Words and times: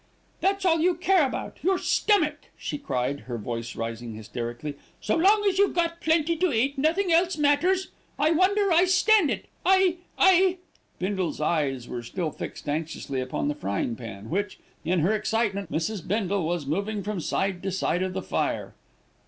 "That's 0.39 0.65
all 0.65 0.79
you 0.79 0.95
care 0.95 1.27
about, 1.27 1.57
your 1.61 1.77
stomach," 1.77 2.49
she 2.57 2.79
cried, 2.79 3.19
her 3.29 3.37
voice 3.37 3.75
rising 3.75 4.15
hysterically. 4.15 4.73
"So 4.99 5.15
long 5.15 5.45
as 5.47 5.59
you've 5.59 5.75
got 5.75 6.01
plenty 6.01 6.35
to 6.37 6.51
eat, 6.51 6.75
nothing 6.75 7.11
else 7.13 7.37
matters. 7.37 7.89
I 8.17 8.31
wonder 8.31 8.71
I 8.73 8.85
stand 8.85 9.29
it. 9.29 9.45
I 9.63 9.97
I" 10.17 10.57
Bindle's 10.97 11.39
eyes 11.39 11.87
were 11.87 12.01
still 12.01 12.31
fixed 12.31 12.67
anxiously 12.67 13.21
upon 13.21 13.47
the 13.47 13.53
frying 13.53 13.95
pan, 13.95 14.31
which, 14.31 14.57
in 14.83 15.01
her 15.01 15.13
excitement, 15.13 15.71
Mrs. 15.71 16.07
Bindle 16.07 16.47
was 16.47 16.65
moving 16.65 17.03
from 17.03 17.19
side 17.19 17.61
to 17.61 17.71
side 17.71 18.01
of 18.01 18.13
the 18.13 18.23
fire. 18.23 18.73